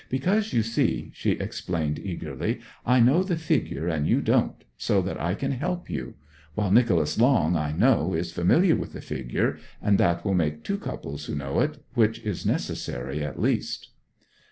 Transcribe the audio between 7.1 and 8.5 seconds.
Long, I know, is